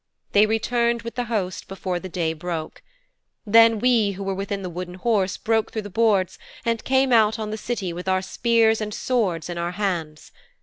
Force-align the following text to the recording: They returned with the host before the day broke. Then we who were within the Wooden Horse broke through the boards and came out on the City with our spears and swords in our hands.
They 0.31 0.47
returned 0.47 1.03
with 1.03 1.13
the 1.13 1.25
host 1.25 1.67
before 1.67 1.99
the 1.99 2.09
day 2.09 2.33
broke. 2.33 2.81
Then 3.45 3.77
we 3.77 4.13
who 4.13 4.23
were 4.23 4.33
within 4.33 4.63
the 4.63 4.69
Wooden 4.71 4.95
Horse 4.95 5.37
broke 5.37 5.71
through 5.71 5.83
the 5.83 5.91
boards 5.91 6.39
and 6.65 6.83
came 6.83 7.13
out 7.13 7.37
on 7.37 7.51
the 7.51 7.55
City 7.55 7.93
with 7.93 8.07
our 8.07 8.23
spears 8.23 8.81
and 8.81 8.95
swords 8.95 9.47
in 9.47 9.59
our 9.59 9.73
hands. 9.73 10.31